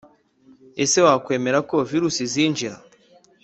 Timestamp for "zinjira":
2.33-2.75